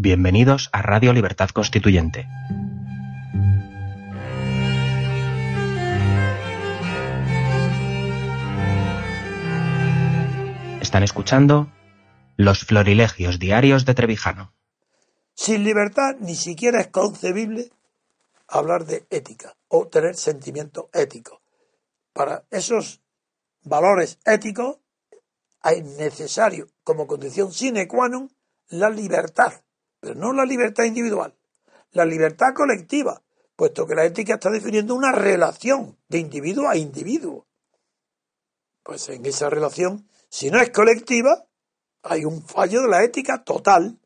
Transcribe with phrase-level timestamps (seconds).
[0.00, 2.28] Bienvenidos a Radio Libertad Constituyente.
[10.80, 11.72] Están escuchando
[12.36, 14.54] Los Florilegios Diarios de Trevijano.
[15.34, 17.72] Sin libertad ni siquiera es concebible
[18.46, 21.40] hablar de ética o tener sentimientos éticos.
[22.12, 23.00] Para esos
[23.64, 24.76] valores éticos
[25.64, 28.30] es necesario como condición sine qua non
[28.70, 29.66] la libertad,
[30.00, 31.34] pero no la libertad individual,
[31.92, 33.22] la libertad colectiva,
[33.56, 37.46] puesto que la ética está definiendo una relación de individuo a individuo.
[38.82, 41.46] Pues en esa relación, si no es colectiva,
[42.02, 43.98] hay un fallo de la ética total.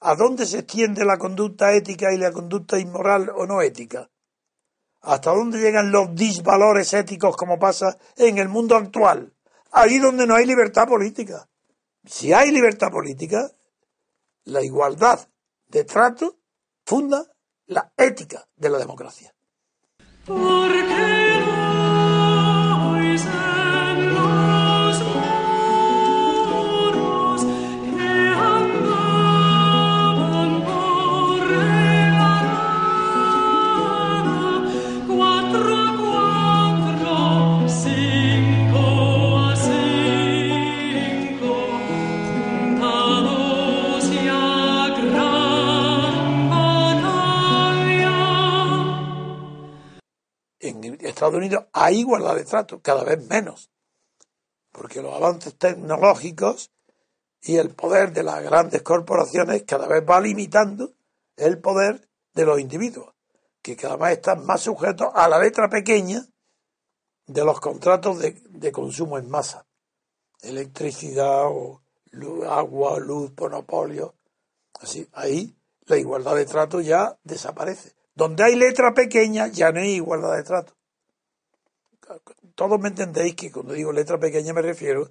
[0.00, 4.10] ¿A dónde se extiende la conducta ética y la conducta inmoral o no ética?
[5.00, 9.32] ¿Hasta dónde llegan los disvalores éticos como pasa en el mundo actual?
[9.72, 11.48] Ahí donde no hay libertad política.
[12.04, 13.50] Si hay libertad política,
[14.46, 15.28] la igualdad
[15.68, 16.38] de trato
[16.84, 17.22] funda
[17.66, 19.32] la ética de la democracia.
[51.00, 53.70] Estados Unidos hay igualdad de trato, cada vez menos,
[54.72, 56.70] porque los avances tecnológicos
[57.42, 60.94] y el poder de las grandes corporaciones cada vez va limitando
[61.36, 63.14] el poder de los individuos,
[63.62, 66.26] que cada vez están más sujetos a la letra pequeña
[67.26, 69.66] de los contratos de, consumo en masa,
[70.42, 71.48] electricidad
[72.48, 74.14] agua, luz, monopolio.
[74.80, 77.94] Así, ahí la igualdad de trato ya desaparece.
[78.16, 80.76] Donde hay letra pequeña ya no hay igualdad de trato
[82.56, 85.10] todos me entendéis que cuando digo letra pequeña me refiero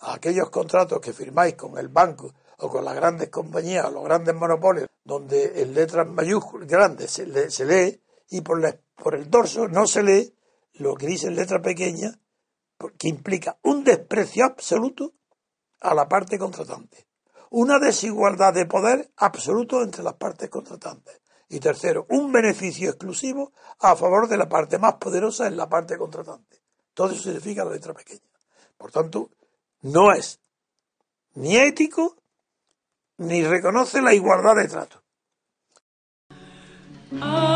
[0.00, 4.34] a aquellos contratos que firmáis con el banco o con las grandes compañías los grandes
[4.34, 8.60] monopolios, donde en letras mayúsculas grandes se, se lee y por,
[8.94, 10.34] por el dorso no se lee
[10.74, 12.18] lo que dice en letra pequeña,
[12.98, 15.12] que implica un desprecio absoluto
[15.80, 17.06] a la parte contratante,
[17.50, 21.21] una desigualdad de poder absoluto entre las partes contratantes.
[21.52, 25.98] Y tercero, un beneficio exclusivo a favor de la parte más poderosa en la parte
[25.98, 26.62] contratante.
[26.94, 28.22] Todo eso significa la letra pequeña.
[28.78, 29.28] Por tanto,
[29.82, 30.40] no es
[31.34, 32.16] ni ético
[33.18, 35.02] ni reconoce la igualdad de trato.
[37.20, 37.51] Ah.